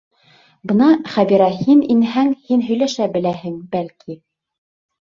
[0.71, 4.21] Бына, Хәбирә, һин инһәң, һин һөйләшә беләһең, бәлки...